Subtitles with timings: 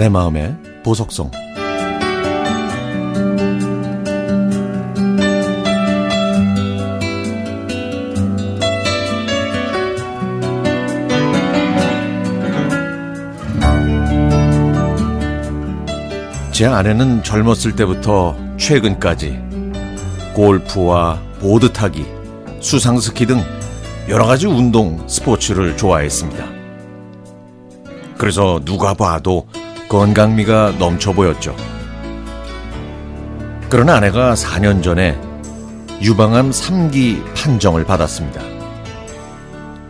[0.00, 1.30] 내 마음의 보석성
[16.50, 19.38] 제 아내는 젊었을 때부터 최근까지
[20.32, 22.06] 골프와 보드 타기,
[22.60, 23.42] 수상 스키 등
[24.08, 26.46] 여러 가지 운동 스포츠를 좋아했습니다.
[28.16, 29.46] 그래서 누가 봐도
[29.90, 31.56] 건강미가 넘쳐 보였죠.
[33.68, 35.20] 그러나 아내가 4년 전에
[36.00, 38.40] 유방암 3기 판정을 받았습니다.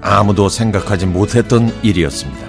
[0.00, 2.46] 아무도 생각하지 못했던 일이었습니다.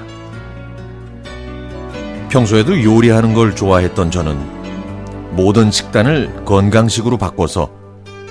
[2.29, 7.69] 평소에도 요리하는 걸 좋아했던 저는 모든 식단을 건강식으로 바꿔서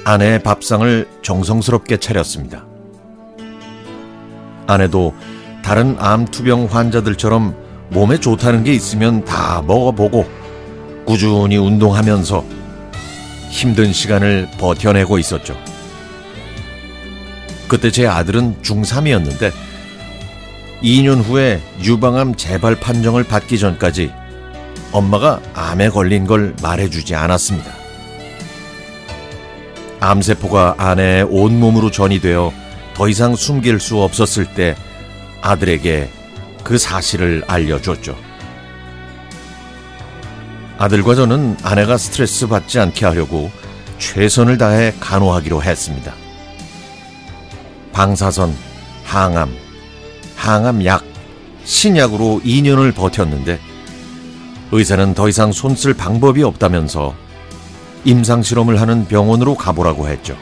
[0.06, 2.64] 아내의 밥상을 정성스럽게 차렸습니다.
[4.66, 5.14] 아내도
[5.62, 10.24] 다른 암투병 환자들처럼 몸에 좋다는 게 있으면 다 먹어보고
[11.04, 12.44] 꾸준히 운동하면서
[13.50, 15.56] 힘든 시간을 버텨내고 있었죠.
[17.68, 19.52] 그때 제 아들은 중3이었는데
[20.82, 24.12] 2년 후에 유방암 재발 판정을 받기 전까지
[24.92, 27.70] 엄마가 암에 걸린 걸 말해주지 않았습니다.
[30.00, 32.52] 암세포가 아내의 온몸으로 전이되어
[32.94, 34.74] 더 이상 숨길 수 없었을 때
[35.42, 36.10] 아들에게
[36.70, 38.16] 그 사실을 알려줬죠.
[40.78, 43.50] 아들과 저는 아내가 스트레스 받지 않게 하려고
[43.98, 46.14] 최선을 다해 간호하기로 했습니다.
[47.92, 48.56] 방사선,
[49.02, 49.52] 항암,
[50.36, 51.02] 항암약,
[51.64, 53.58] 신약으로 2년을 버텼는데
[54.70, 57.16] 의사는 더 이상 손쓸 방법이 없다면서
[58.04, 60.36] 임상 실험을 하는 병원으로 가보라고 했죠.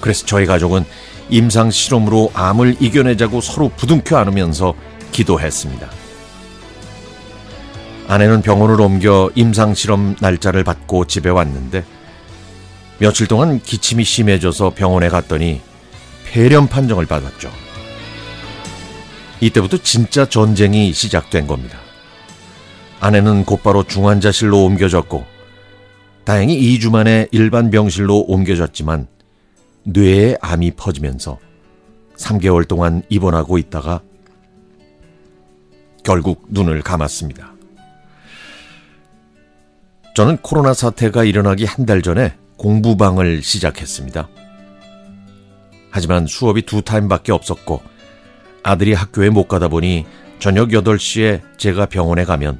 [0.00, 0.84] 그래서 저희 가족은
[1.30, 4.74] 임상 실험으로 암을 이겨내자고 서로 부둥켜 안으면서
[5.12, 5.90] 기도했습니다.
[8.08, 11.84] 아내는 병원을 옮겨 임상 실험 날짜를 받고 집에 왔는데
[12.98, 15.60] 며칠 동안 기침이 심해져서 병원에 갔더니
[16.24, 17.50] 폐렴 판정을 받았죠.
[19.40, 21.78] 이때부터 진짜 전쟁이 시작된 겁니다.
[23.00, 25.24] 아내는 곧바로 중환자실로 옮겨졌고
[26.24, 29.06] 다행히 2주 만에 일반 병실로 옮겨졌지만
[29.90, 31.38] 뇌에 암이 퍼지면서
[32.16, 34.02] 3개월 동안 입원하고 있다가
[36.04, 37.54] 결국 눈을 감았습니다.
[40.14, 44.28] 저는 코로나 사태가 일어나기 한 달 전에 공부방을 시작했습니다.
[45.90, 47.80] 하지만 수업이 두 타임밖에 없었고
[48.62, 50.04] 아들이 학교에 못 가다 보니
[50.38, 52.58] 저녁 8시에 제가 병원에 가면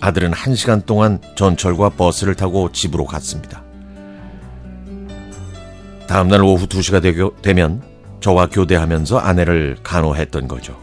[0.00, 3.62] 아들은 1시간 동안 전철과 버스를 타고 집으로 갔습니다.
[6.12, 7.82] 다음날 오후 2시가 되면
[8.20, 10.78] 저와 교대하면서 아내를 간호했던 거죠.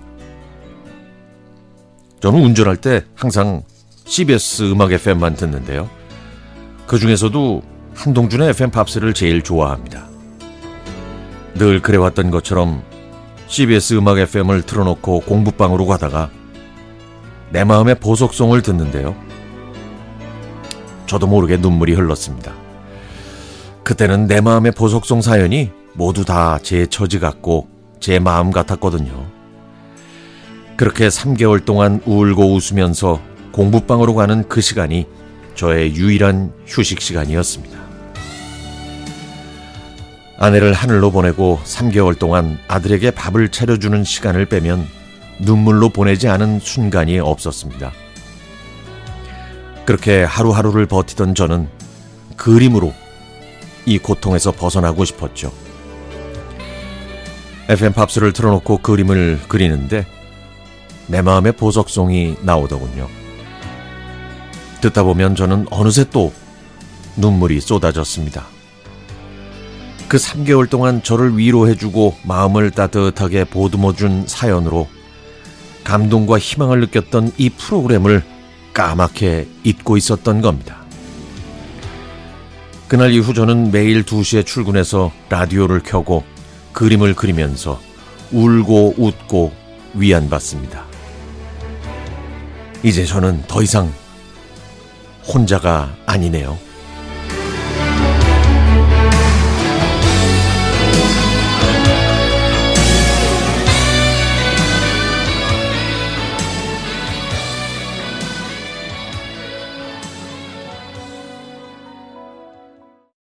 [2.19, 3.62] 저는 운전할 때 항상
[4.06, 5.88] CBS 음악 FM만 듣는데요.
[6.88, 7.62] 그 중에서도
[7.94, 10.07] 한동준의 FM 팝스를 제일 좋아합니다.
[11.53, 12.81] 늘 그래왔던 것처럼
[13.46, 16.31] CBS 음악 FM을 틀어놓고 공부방으로 가다가
[17.51, 19.16] 내 마음의 보석송을 듣는데요.
[21.06, 22.51] 저도 모르게 눈물이 흘렀습니다.
[23.89, 27.67] 그때는 내 마음의 보석송 사연이 모두 다 제 처지 같고
[28.00, 29.25] 제 마음 같았거든요.
[30.77, 33.19] 그렇게 3개월 동안 울고 웃으면서
[33.51, 35.07] 공부방으로 가는 그 시간이
[35.55, 37.79] 저의 유일한 휴식 시간이었습니다.
[40.38, 44.85] 아내를 하늘로 보내고 3개월 동안 아들에게 밥을 차려주는 시간을 빼면
[45.39, 47.91] 눈물로 보내지 않은 순간이 없었습니다.
[49.88, 51.67] 그렇게 하루하루를 버티던 저는
[52.38, 52.94] 그림으로
[53.89, 55.51] 이 고통에서 벗어나고 싶었죠.
[57.69, 60.05] FM 팝스를 틀어놓고 그림을 그리는데
[61.07, 63.07] 내 마음의 보석송이 나오더군요.
[64.81, 66.31] 듣다 보면 저는 어느새 또
[67.17, 68.45] 눈물이 쏟아졌습니다.
[70.07, 74.87] 그 3개월 동안 저를 위로해주고 마음을 따뜻하게 보듬어준 사연으로
[75.84, 78.23] 감동과 희망을 느꼈던 이 프로그램을
[78.72, 80.78] 까맣게 잊고 있었던 겁니다.
[82.90, 86.24] 그날 이후 저는 매일 2시에 출근해서 라디오를 켜고
[86.74, 87.80] 그림을 그리면서
[88.32, 89.53] 울고 웃고
[89.94, 90.86] 위안받습니다.
[92.82, 93.94] 이제 저는 더 이상
[95.32, 96.58] 혼자가 아니네요.